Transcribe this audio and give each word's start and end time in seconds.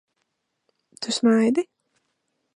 Tu 1.01 1.11
smaidi? 1.19 1.67